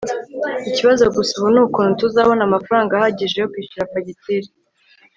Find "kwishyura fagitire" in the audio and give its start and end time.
3.51-4.49